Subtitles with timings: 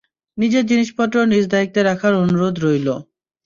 [0.37, 2.87] নিজের জিনিসপত্র নিজ দায়িত্বে রাখার অনুরোধ রইল।